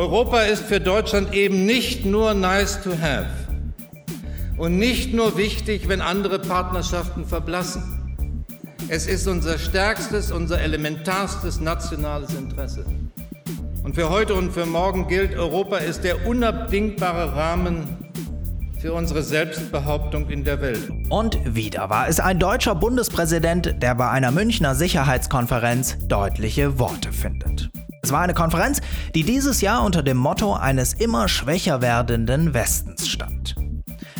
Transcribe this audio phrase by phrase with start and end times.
[0.00, 3.26] Europa ist für Deutschland eben nicht nur nice to have
[4.56, 8.46] und nicht nur wichtig, wenn andere Partnerschaften verblassen.
[8.88, 12.86] Es ist unser stärkstes, unser elementarstes nationales Interesse.
[13.84, 17.98] Und für heute und für morgen gilt, Europa ist der unabdingbare Rahmen
[18.80, 20.90] für unsere Selbstbehauptung in der Welt.
[21.10, 27.70] Und wieder war es ein deutscher Bundespräsident, der bei einer Münchner Sicherheitskonferenz deutliche Worte findet.
[28.02, 28.80] Es war eine Konferenz,
[29.14, 33.54] die dieses Jahr unter dem Motto eines immer schwächer werdenden Westens stand.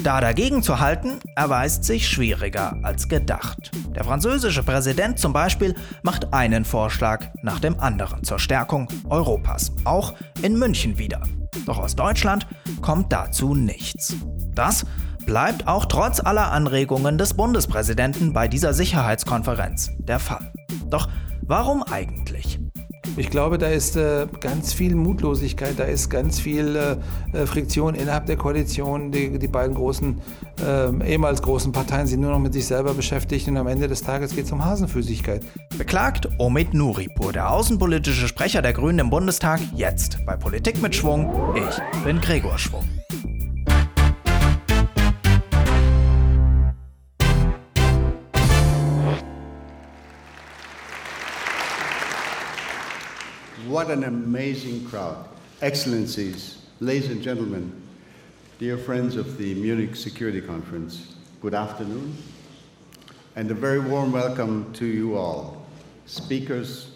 [0.03, 3.71] Da dagegen zu halten, erweist sich schwieriger als gedacht.
[3.95, 10.15] Der französische Präsident zum Beispiel macht einen Vorschlag nach dem anderen zur Stärkung Europas, auch
[10.41, 11.21] in München wieder.
[11.67, 12.47] Doch aus Deutschland
[12.81, 14.17] kommt dazu nichts.
[14.55, 14.87] Das
[15.27, 20.53] bleibt auch trotz aller Anregungen des Bundespräsidenten bei dieser Sicherheitskonferenz der Fall.
[20.89, 21.09] Doch
[21.43, 22.59] warum eigentlich?
[23.17, 26.97] Ich glaube, da ist äh, ganz viel Mutlosigkeit, da ist ganz viel äh,
[27.37, 29.11] äh Friktion innerhalb der Koalition.
[29.11, 30.21] Die, die beiden großen,
[30.65, 34.03] äh, ehemals großen Parteien sind nur noch mit sich selber beschäftigt und am Ende des
[34.03, 35.43] Tages geht es um Hasenfüßigkeit.
[35.77, 41.55] Beklagt Omid Nuripur, der außenpolitische Sprecher der Grünen im Bundestag, jetzt bei Politik mit Schwung.
[41.55, 42.85] Ich bin Gregor Schwung.
[53.81, 55.17] What an amazing crowd.
[55.63, 57.73] Excellencies, ladies and gentlemen,
[58.59, 62.15] dear friends of the Munich Security Conference, good afternoon,
[63.37, 65.63] and a very warm welcome to you all,
[66.05, 66.89] speakers,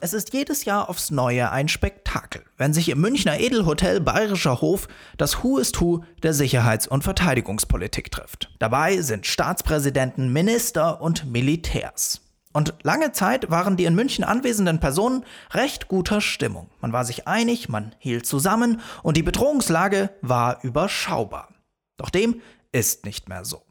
[0.00, 4.86] Es ist jedes Jahr aufs Neue ein Spektakel, wenn sich im Münchner Edelhotel Bayerischer Hof
[5.16, 8.50] das Who is Who der Sicherheits- und Verteidigungspolitik trifft.
[8.58, 12.20] Dabei sind Staatspräsidenten, Minister und Militärs.
[12.52, 16.70] Und lange Zeit waren die in München anwesenden Personen recht guter Stimmung.
[16.80, 21.48] Man war sich einig, man hielt zusammen und die Bedrohungslage war überschaubar.
[21.96, 22.40] Doch dem
[22.72, 23.62] ist nicht mehr so.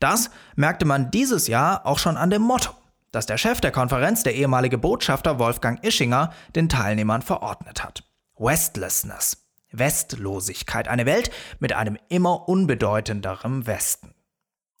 [0.00, 2.72] Das merkte man dieses Jahr auch schon an dem Motto,
[3.12, 8.04] das der Chef der Konferenz, der ehemalige Botschafter Wolfgang Ischinger, den Teilnehmern verordnet hat.
[8.38, 11.30] Westlessness, Westlosigkeit, eine Welt
[11.60, 14.14] mit einem immer unbedeutenderen Westen.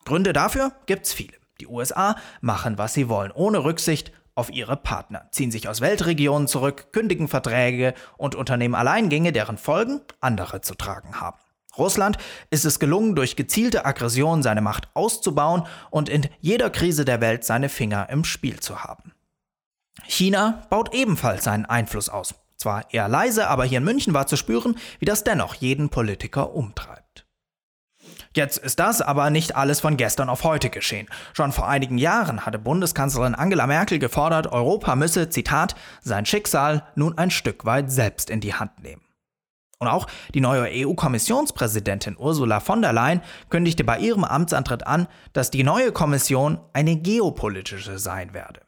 [0.04, 1.41] Gründe dafür gibt's viele.
[1.62, 6.48] Die USA machen, was sie wollen, ohne Rücksicht auf ihre Partner, ziehen sich aus Weltregionen
[6.48, 11.38] zurück, kündigen Verträge und unternehmen Alleingänge, deren Folgen andere zu tragen haben.
[11.78, 12.18] Russland
[12.50, 17.44] ist es gelungen, durch gezielte Aggression seine Macht auszubauen und in jeder Krise der Welt
[17.44, 19.12] seine Finger im Spiel zu haben.
[20.02, 22.34] China baut ebenfalls seinen Einfluss aus.
[22.56, 26.54] Zwar eher leise, aber hier in München war zu spüren, wie das dennoch jeden Politiker
[26.54, 27.01] umtreibt.
[28.34, 31.08] Jetzt ist das aber nicht alles von gestern auf heute geschehen.
[31.34, 37.18] Schon vor einigen Jahren hatte Bundeskanzlerin Angela Merkel gefordert, Europa müsse, Zitat, sein Schicksal nun
[37.18, 39.02] ein Stück weit selbst in die Hand nehmen.
[39.78, 43.20] Und auch die neue EU-Kommissionspräsidentin Ursula von der Leyen
[43.50, 48.60] kündigte bei ihrem Amtsantritt an, dass die neue Kommission eine geopolitische sein werde.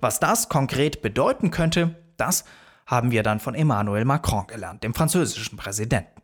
[0.00, 2.44] Was das konkret bedeuten könnte, das
[2.86, 6.21] haben wir dann von Emmanuel Macron gelernt, dem französischen Präsidenten.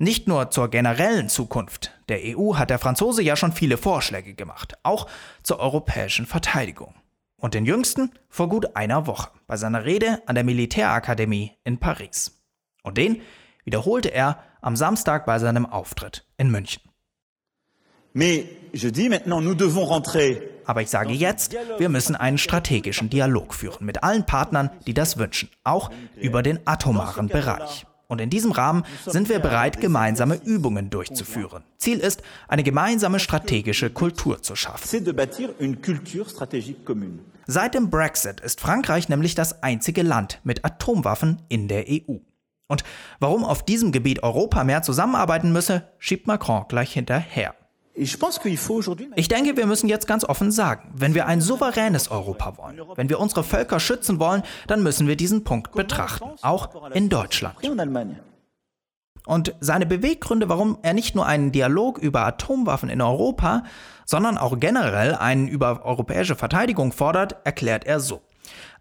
[0.00, 4.78] Nicht nur zur generellen Zukunft der EU hat der Franzose ja schon viele Vorschläge gemacht,
[4.84, 5.08] auch
[5.42, 6.94] zur europäischen Verteidigung.
[7.36, 12.40] Und den jüngsten vor gut einer Woche bei seiner Rede an der Militärakademie in Paris.
[12.84, 13.22] Und den
[13.64, 16.82] wiederholte er am Samstag bei seinem Auftritt in München.
[20.64, 25.18] Aber ich sage jetzt, wir müssen einen strategischen Dialog führen mit allen Partnern, die das
[25.18, 27.86] wünschen, auch über den atomaren Bereich.
[28.10, 31.62] Und in diesem Rahmen sind wir bereit, gemeinsame Übungen durchzuführen.
[31.76, 34.88] Ziel ist, eine gemeinsame strategische Kultur zu schaffen.
[37.46, 42.16] Seit dem Brexit ist Frankreich nämlich das einzige Land mit Atomwaffen in der EU.
[42.66, 42.84] Und
[43.20, 47.54] warum auf diesem Gebiet Europa mehr zusammenarbeiten müsse, schiebt Macron gleich hinterher.
[49.16, 53.08] Ich denke, wir müssen jetzt ganz offen sagen, wenn wir ein souveränes Europa wollen, wenn
[53.08, 57.56] wir unsere Völker schützen wollen, dann müssen wir diesen Punkt betrachten, auch in Deutschland.
[59.26, 63.64] Und seine Beweggründe, warum er nicht nur einen Dialog über Atomwaffen in Europa,
[64.06, 68.22] sondern auch generell einen über europäische Verteidigung fordert, erklärt er so.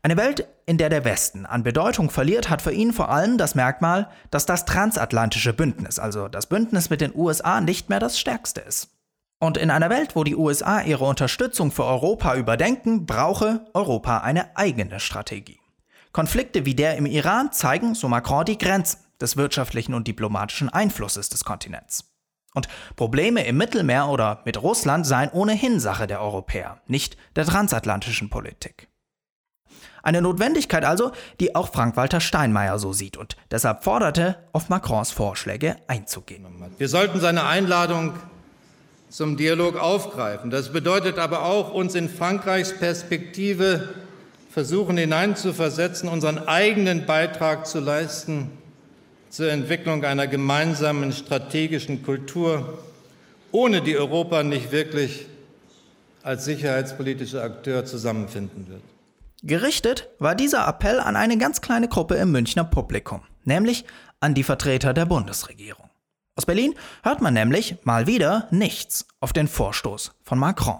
[0.03, 3.55] Eine Welt, in der der Westen an Bedeutung verliert, hat für ihn vor allem das
[3.55, 8.61] Merkmal, dass das transatlantische Bündnis, also das Bündnis mit den USA, nicht mehr das stärkste
[8.61, 8.96] ist.
[9.39, 14.57] Und in einer Welt, wo die USA ihre Unterstützung für Europa überdenken, brauche Europa eine
[14.57, 15.59] eigene Strategie.
[16.11, 21.29] Konflikte wie der im Iran zeigen, so Macron, die Grenzen des wirtschaftlichen und diplomatischen Einflusses
[21.29, 22.05] des Kontinents.
[22.55, 28.31] Und Probleme im Mittelmeer oder mit Russland seien ohnehin Sache der Europäer, nicht der transatlantischen
[28.31, 28.87] Politik.
[30.01, 35.75] Eine Notwendigkeit also, die auch Frank-Walter Steinmeier so sieht und deshalb forderte, auf Macrons Vorschläge
[35.87, 36.47] einzugehen.
[36.77, 38.13] Wir sollten seine Einladung
[39.09, 40.49] zum Dialog aufgreifen.
[40.49, 43.89] Das bedeutet aber auch, uns in Frankreichs Perspektive
[44.49, 48.49] versuchen hineinzuversetzen, unseren eigenen Beitrag zu leisten
[49.29, 52.79] zur Entwicklung einer gemeinsamen strategischen Kultur,
[53.51, 55.27] ohne die Europa nicht wirklich
[56.23, 58.81] als sicherheitspolitischer Akteur zusammenfinden wird.
[59.43, 63.85] Gerichtet war dieser Appell an eine ganz kleine Gruppe im Münchner Publikum, nämlich
[64.19, 65.86] an die Vertreter der Bundesregierung.
[66.37, 70.79] Aus Berlin hört man nämlich mal wieder nichts auf den Vorstoß von Macron.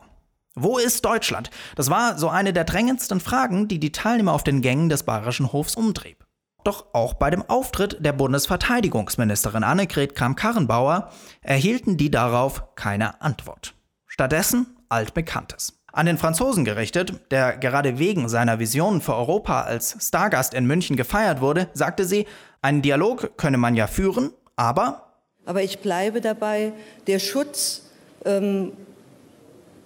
[0.54, 1.50] Wo ist Deutschland?
[1.76, 5.52] Das war so eine der drängendsten Fragen, die die Teilnehmer auf den Gängen des Bayerischen
[5.52, 6.24] Hofs umtrieb.
[6.64, 11.10] Doch auch bei dem Auftritt der Bundesverteidigungsministerin Annegret Kramp-Karrenbauer
[11.42, 13.74] erhielten die darauf keine Antwort.
[14.06, 15.80] Stattdessen altbekanntes.
[15.92, 20.98] An den Franzosen gerichtet, der gerade wegen seiner Visionen für Europa als Stargast in München
[20.98, 22.28] gefeiert wurde, sagte sie,
[22.62, 25.07] einen Dialog könne man ja führen, aber.
[25.48, 26.74] Aber ich bleibe dabei,
[27.08, 27.84] der Schutz
[28.26, 28.74] ähm,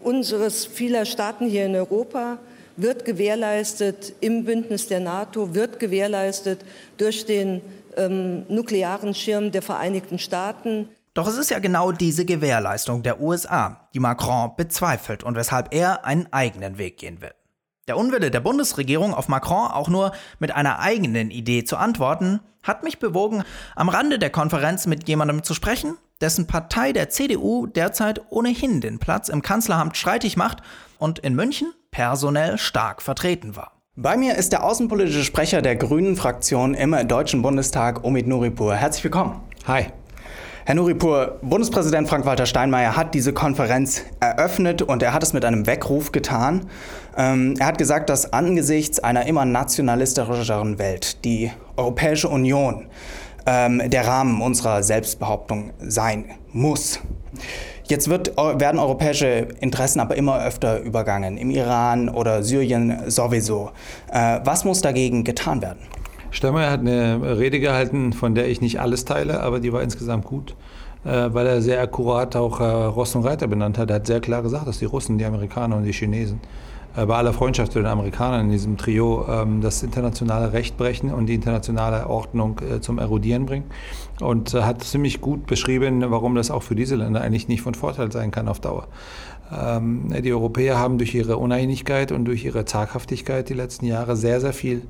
[0.02, 2.40] unseres vieler Staaten hier in Europa
[2.78, 6.66] wird gewährleistet im Bündnis der NATO, wird gewährleistet
[6.98, 7.62] durch den
[7.96, 10.90] ähm, nuklearen Schirm der Vereinigten Staaten.
[11.14, 16.06] Doch es ist ja genau diese Gewährleistung der USA, die Macron bezweifelt und weshalb er
[16.06, 17.34] einen eigenen Weg gehen will.
[17.92, 22.84] Der Unwille der Bundesregierung auf Macron auch nur mit einer eigenen Idee zu antworten, hat
[22.84, 23.44] mich bewogen,
[23.76, 28.98] am Rande der Konferenz mit jemandem zu sprechen, dessen Partei der CDU derzeit ohnehin den
[28.98, 30.60] Platz im Kanzleramt streitig macht
[31.00, 33.74] und in München personell stark vertreten war.
[33.98, 38.74] Bei mir ist der außenpolitische Sprecher der Grünen Fraktion im Deutschen Bundestag, Omid Nuripur.
[38.74, 39.42] Herzlich willkommen.
[39.68, 39.88] Hi.
[40.64, 45.66] Herr Nuripur, Bundespräsident Frank-Walter Steinmeier hat diese Konferenz eröffnet und er hat es mit einem
[45.66, 46.68] Weckruf getan.
[47.18, 52.86] Ähm, er hat gesagt, dass angesichts einer immer nationalistischeren Welt die Europäische Union
[53.48, 57.00] ähm, der Rahmen unserer Selbstbehauptung sein muss.
[57.86, 63.72] Jetzt wird, werden europäische Interessen aber immer öfter übergangen, im Iran oder Syrien sowieso.
[64.14, 65.80] Äh, was muss dagegen getan werden?
[66.32, 70.26] Steinmeier hat eine Rede gehalten, von der ich nicht alles teile, aber die war insgesamt
[70.26, 70.56] gut,
[71.04, 73.90] äh, weil er sehr akkurat auch äh, Ross und Reiter benannt hat.
[73.90, 76.40] Er hat sehr klar gesagt, dass die Russen, die Amerikaner und die Chinesen
[76.96, 81.14] äh, bei aller Freundschaft zu den Amerikanern in diesem Trio ähm, das internationale Recht brechen
[81.14, 83.66] und die internationale Ordnung zum Erodieren bringen.
[84.22, 88.12] Und hat ziemlich gut beschrieben, warum das auch für diese Länder eigentlich nicht von Vorteil
[88.12, 88.88] sein kann auf Dauer.
[89.52, 94.40] Ähm, die Europäer haben durch ihre Uneinigkeit und durch ihre Zaghaftigkeit die letzten Jahre sehr,
[94.40, 94.84] sehr viel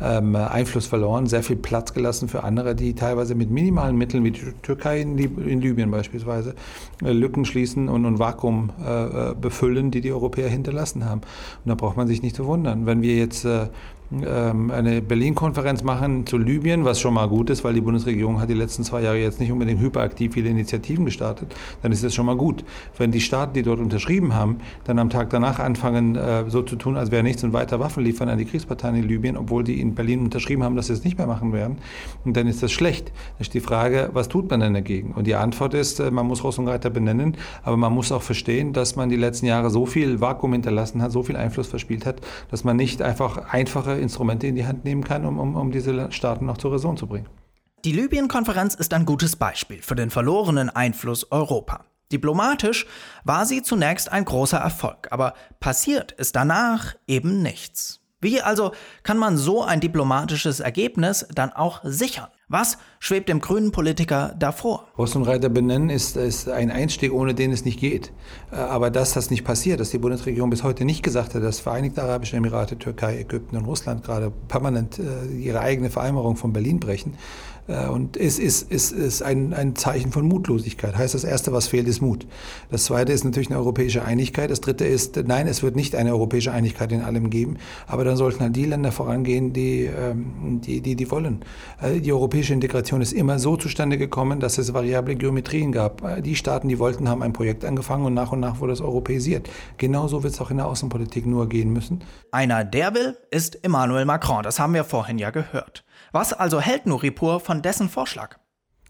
[0.00, 4.30] ähm, Einfluss verloren, sehr viel Platz gelassen für andere, die teilweise mit minimalen Mitteln, wie
[4.30, 6.54] die Türkei in, Lib in Libyen beispielsweise,
[7.02, 11.22] äh, Lücken schließen und ein Vakuum äh, äh, befüllen, die die Europäer hinterlassen haben.
[11.64, 12.86] Und da braucht man sich nicht zu wundern.
[12.86, 13.68] Wenn wir jetzt äh,
[14.10, 18.54] eine Berlin-Konferenz machen zu Libyen, was schon mal gut ist, weil die Bundesregierung hat die
[18.54, 22.36] letzten zwei Jahre jetzt nicht unbedingt hyperaktiv viele Initiativen gestartet, dann ist das schon mal
[22.36, 22.64] gut.
[22.98, 26.76] Wenn die Staaten, die dort unterschrieben haben, dann am Tag danach anfangen, äh, so zu
[26.76, 29.80] tun, als wäre nichts und weiter Waffen liefern an die Kriegsparteien in Libyen, obwohl die
[29.80, 31.78] in Berlin unterschrieben haben, dass sie es nicht mehr machen werden,
[32.24, 33.08] dann ist das schlecht.
[33.08, 35.12] Dann ist die Frage, was tut man denn dagegen?
[35.12, 38.22] Und die Antwort ist, äh, man muss Ross und Reiter benennen, aber man muss auch
[38.22, 42.06] verstehen, dass man die letzten Jahre so viel Vakuum hinterlassen hat, so viel Einfluss verspielt
[42.06, 45.70] hat, dass man nicht einfach einfache Instrumente in die Hand nehmen kann, um, um, um
[45.70, 47.28] diese Staaten noch zur Raison zu bringen.
[47.84, 51.84] Die Libyen-Konferenz ist ein gutes Beispiel für den verlorenen Einfluss Europa.
[52.12, 52.86] Diplomatisch
[53.24, 58.00] war sie zunächst ein großer Erfolg, aber passiert ist danach eben nichts.
[58.20, 58.72] Wie also
[59.02, 62.28] kann man so ein diplomatisches Ergebnis dann auch sichern?
[62.48, 64.86] Was schwebt dem grünen Politiker davor?
[64.96, 68.12] Rostenreiter benennen ist, ist ein Einstieg, ohne den es nicht geht.
[68.52, 71.58] Äh, aber dass das nicht passiert, dass die Bundesregierung bis heute nicht gesagt hat, dass
[71.58, 76.78] Vereinigte Arabische Emirate, Türkei, Ägypten und Russland gerade permanent äh, ihre eigene Vereinbarung von Berlin
[76.78, 77.14] brechen,
[77.66, 80.96] und es ist, ist, ist ein, ein Zeichen von Mutlosigkeit.
[80.96, 82.26] Heißt, das Erste, was fehlt, ist Mut.
[82.70, 84.50] Das Zweite ist natürlich eine europäische Einigkeit.
[84.50, 87.56] Das Dritte ist, nein, es wird nicht eine europäische Einigkeit in allem geben,
[87.86, 91.44] aber dann sollten halt die Länder vorangehen, die, ähm, die, die, die wollen.
[92.02, 96.22] Die europäische europäische Integration ist immer so zustande gekommen, dass es variable Geometrien gab.
[96.22, 99.48] Die Staaten, die wollten, haben ein Projekt angefangen und nach und nach wurde es europäisiert.
[99.78, 102.04] Genauso wird es auch in der Außenpolitik nur gehen müssen.
[102.30, 104.42] Einer, der will, ist Emmanuel Macron.
[104.42, 105.85] Das haben wir vorhin ja gehört.
[106.12, 108.38] Was also hält Nuripur von dessen Vorschlag?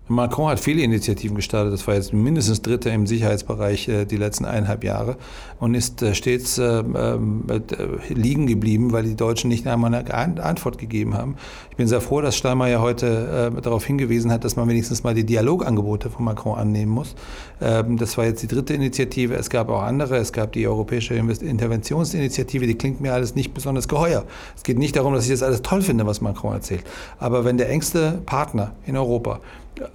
[0.08, 1.72] Macron hat viele Initiativen gestartet.
[1.72, 5.16] Das war jetzt mindestens dritte im Sicherheitsbereich äh, die letzten eineinhalb Jahre
[5.58, 6.84] und ist äh, stets äh,
[8.08, 11.36] liegen geblieben, weil die Deutschen nicht einmal eine Antwort gegeben haben.
[11.70, 15.24] Ich bin sehr froh, dass Steinmeier heute darauf hingewiesen hat, dass man wenigstens mal die
[15.24, 17.14] Dialogangebote von Macron annehmen muss.
[17.60, 19.34] Ähm, das war jetzt die dritte Initiative.
[19.34, 20.16] Es gab auch andere.
[20.16, 22.66] Es gab die Europäische Interventionsinitiative.
[22.66, 24.24] Die klingt mir alles nicht besonders geheuer.
[24.56, 26.84] Es geht nicht darum, dass ich das alles toll finde, was Macron erzählt.
[27.18, 29.40] Aber wenn der engste Partner in Europa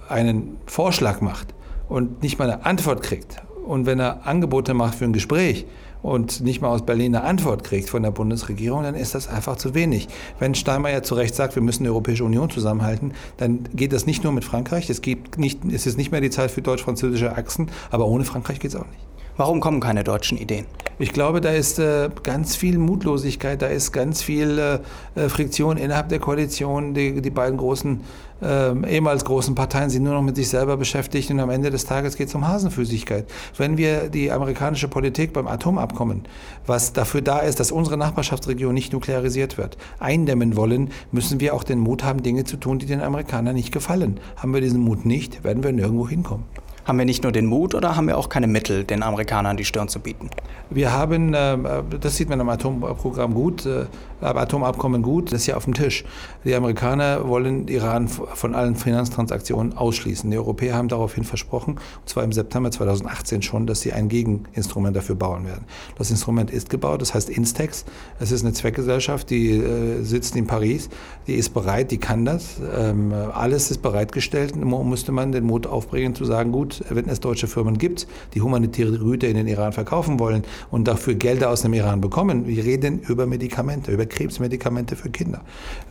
[0.08, 1.54] einen Vorschlag macht
[1.88, 5.66] und nicht mal eine Antwort kriegt und wenn er Angebote macht für ein Gespräch
[6.02, 9.56] und nicht mal aus Berlin eine Antwort kriegt von der Bundesregierung, dann ist das einfach
[9.56, 10.08] zu wenig.
[10.38, 14.24] Wenn Steinmeier zu Recht sagt, wir müssen die Europäische Union zusammenhalten, dann geht das nicht
[14.24, 17.70] nur mit Frankreich, es, gibt nicht, es ist nicht mehr die Zeit für deutsch-französische Achsen,
[17.90, 19.11] aber ohne Frankreich geht es auch nicht.
[19.36, 20.66] Warum kommen keine deutschen Ideen?
[20.98, 25.78] Ich glaube, da ist äh, ganz viel Mutlosigkeit, da ist ganz viel äh, äh Friktion
[25.78, 26.92] innerhalb der Koalition.
[26.92, 28.02] Die, die beiden großen,
[28.42, 31.86] äh, ehemals großen Parteien sind nur noch mit sich selber beschäftigt und am Ende des
[31.86, 33.26] Tages geht es um Hasenfüßigkeit.
[33.56, 36.26] Wenn wir die amerikanische Politik beim Atomabkommen,
[36.66, 41.64] was dafür da ist, dass unsere Nachbarschaftsregion nicht nuklearisiert wird, eindämmen wollen, müssen wir auch
[41.64, 44.20] den Mut haben, Dinge zu tun, die den Amerikanern nicht gefallen.
[44.36, 46.44] Haben wir diesen Mut nicht, werden wir nirgendwo hinkommen.
[46.84, 49.64] Haben wir nicht nur den Mut oder haben wir auch keine Mittel, den Amerikanern die
[49.64, 50.30] Stirn zu bieten?
[50.68, 51.56] Wir haben, äh,
[52.00, 53.86] das sieht man am Atomprogramm gut, äh,
[54.22, 56.04] Atomabkommen gut, das ist ja auf dem Tisch.
[56.44, 60.30] Die Amerikaner wollen Iran von allen Finanztransaktionen ausschließen.
[60.30, 64.96] Die Europäer haben daraufhin versprochen, und zwar im September 2018 schon, dass sie ein Gegeninstrument
[64.96, 65.64] dafür bauen werden.
[65.96, 67.84] Das Instrument ist gebaut, das heißt Instex.
[68.18, 70.88] Es ist eine Zweckgesellschaft, die äh, sitzt in Paris,
[71.26, 72.60] die ist bereit, die kann das.
[72.76, 74.56] Ähm, alles ist bereitgestellt.
[74.56, 78.40] Nur müsste man den Mut aufbringen zu sagen, gut, wenn es deutsche Firmen gibt, die
[78.40, 82.64] humanitäre Güter in den Iran verkaufen wollen und dafür Gelder aus dem Iran bekommen, wir
[82.64, 85.42] reden über Medikamente, über Krebsmedikamente für Kinder,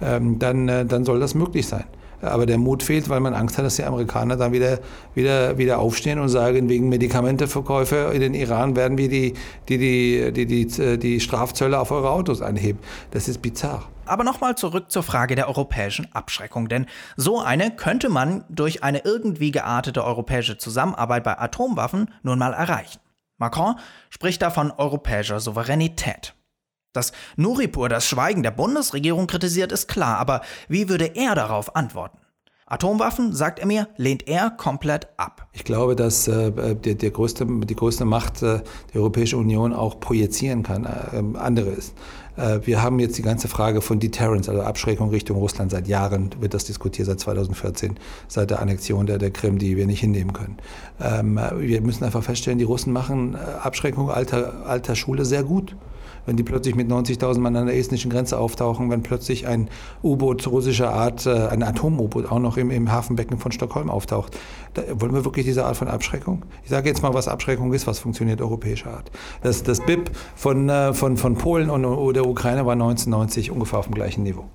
[0.01, 1.83] ähm, dann, äh, dann soll das möglich sein.
[2.21, 4.79] Aber der Mut fehlt, weil man Angst hat, dass die Amerikaner dann wieder,
[5.15, 9.33] wieder, wieder aufstehen und sagen, wegen Medikamenteverkäufe in den Iran werden wir die,
[9.67, 12.79] die, die, die, die, die Strafzölle auf eure Autos anheben.
[13.09, 13.89] Das ist bizarr.
[14.05, 16.85] Aber nochmal zurück zur Frage der europäischen Abschreckung, denn
[17.15, 22.99] so eine könnte man durch eine irgendwie geartete europäische Zusammenarbeit bei Atomwaffen nun mal erreichen.
[23.37, 23.75] Macron
[24.09, 26.35] spricht da von europäischer Souveränität.
[26.93, 32.17] Dass Nuripur das Schweigen der Bundesregierung kritisiert, ist klar, aber wie würde er darauf antworten?
[32.65, 35.49] Atomwaffen, sagt er mir, lehnt er komplett ab.
[35.51, 38.61] Ich glaube, dass äh, der, der größte, die größte Macht äh,
[38.93, 41.93] die Europäische Union auch projizieren kann, äh, andere ist.
[42.37, 45.71] Äh, wir haben jetzt die ganze Frage von Deterrence, also Abschreckung Richtung Russland.
[45.71, 49.85] Seit Jahren wird das diskutiert, seit 2014, seit der Annexion der, der Krim, die wir
[49.85, 50.57] nicht hinnehmen können.
[51.01, 55.75] Ähm, wir müssen einfach feststellen, die Russen machen äh, Abschreckung alter, alter Schule sehr gut
[56.25, 59.69] wenn die plötzlich mit 90.000 Mann an der estnischen Grenze auftauchen, wenn plötzlich ein
[60.03, 64.37] U-Boot russischer Art, äh, ein Atom-U-Boot auch noch im, im Hafenbecken von Stockholm auftaucht.
[64.73, 66.43] Da, wollen wir wirklich diese Art von Abschreckung?
[66.63, 69.11] Ich sage jetzt mal, was Abschreckung ist, was funktioniert europäischer Art.
[69.41, 73.85] Das, das BIP von, äh, von, von Polen und der Ukraine war 1990 ungefähr auf
[73.85, 74.45] dem gleichen Niveau.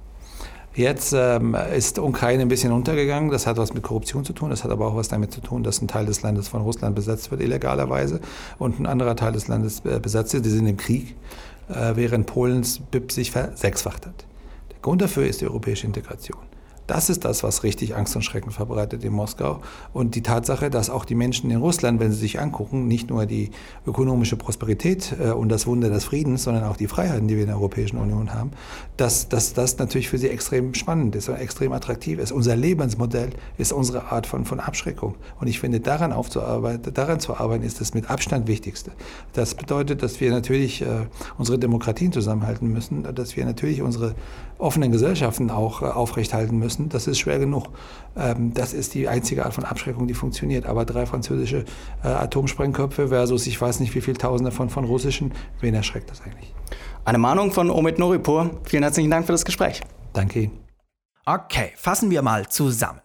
[0.77, 3.31] Jetzt ähm, ist Ukraine ein bisschen untergegangen.
[3.31, 4.51] Das hat was mit Korruption zu tun.
[4.51, 6.95] Das hat aber auch was damit zu tun, dass ein Teil des Landes von Russland
[6.95, 8.21] besetzt wird, illegalerweise,
[8.59, 10.45] und ein anderer Teil des Landes äh, besetzt ist.
[10.45, 11.17] Die sind im Krieg.
[11.69, 14.25] Äh, während Polens BIP sich versechsfacht hat.
[14.71, 16.39] Der Grund dafür ist die europäische Integration.
[16.87, 19.61] Das ist das, was richtig Angst und Schrecken verbreitet in Moskau.
[19.93, 23.27] Und die Tatsache, dass auch die Menschen in Russland, wenn sie sich angucken, nicht nur
[23.27, 23.51] die
[23.87, 27.49] ökonomische Prosperität äh, und das Wunder des Friedens, sondern auch die Freiheiten, die wir in
[27.49, 28.53] der Europäischen Union haben,
[28.97, 32.31] dass, dass das natürlich für sie extrem spannend ist und extrem attraktiv ist.
[32.31, 35.17] Unser Lebensmodell ist unsere Art von, von Abschreckung.
[35.41, 38.93] Und ich finde, daran, aufzuarbeiten, daran zu arbeiten, ist das mit Abstand Wichtigste.
[39.33, 44.15] Das bedeutet, dass wir natürlich äh, unsere Demokratien zusammenhalten müssen, dass wir natürlich unsere
[44.59, 46.89] offenen Gesellschaften auch äh, aufrechthalten müssen müssen.
[46.89, 47.69] Das ist schwer genug.
[48.17, 50.67] Ähm, das ist die einzige Art von Abschreckung, die funktioniert.
[50.67, 51.65] Aber drei französische
[52.03, 56.23] äh, Atomsprengköpfe versus ich weiß nicht wie viele Tausende von, von russischen, wen erschreckt das
[56.23, 56.55] eigentlich?
[57.05, 58.51] Eine Mahnung von Omid Noripur.
[58.65, 59.81] Vielen herzlichen Dank für das Gespräch.
[60.13, 60.59] Danke Ihnen.
[61.25, 63.01] Okay, fassen wir mal zusammen.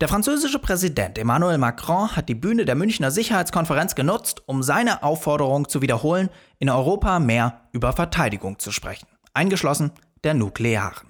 [0.00, 5.68] Der französische Präsident Emmanuel Macron hat die Bühne der Münchner Sicherheitskonferenz genutzt, um seine Aufforderung
[5.68, 9.90] zu wiederholen, in Europa mehr über Verteidigung zu sprechen, eingeschlossen
[10.24, 11.07] der nuklearen.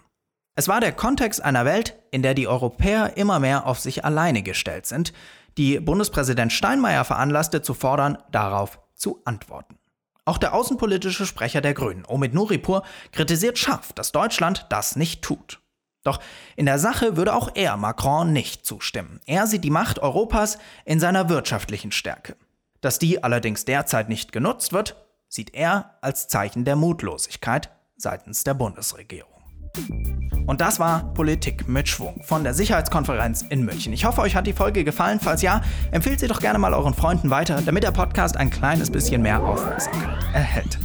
[0.58, 4.42] Es war der Kontext einer Welt, in der die Europäer immer mehr auf sich alleine
[4.42, 5.12] gestellt sind,
[5.56, 9.78] die Bundespräsident Steinmeier veranlasste zu fordern, darauf zu antworten.
[10.24, 15.60] Auch der außenpolitische Sprecher der Grünen, Omid Nuripur, kritisiert scharf, dass Deutschland das nicht tut.
[16.02, 16.18] Doch
[16.56, 19.20] in der Sache würde auch er Macron nicht zustimmen.
[19.26, 22.34] Er sieht die Macht Europas in seiner wirtschaftlichen Stärke.
[22.80, 24.96] Dass die allerdings derzeit nicht genutzt wird,
[25.28, 29.30] sieht er als Zeichen der Mutlosigkeit seitens der Bundesregierung.
[30.48, 33.92] Und das war Politik mit Schwung von der Sicherheitskonferenz in München.
[33.92, 35.20] Ich hoffe, euch hat die Folge gefallen.
[35.20, 38.90] Falls ja, empfehlt sie doch gerne mal euren Freunden weiter, damit der Podcast ein kleines
[38.90, 40.78] bisschen mehr Aufmerksamkeit erhält.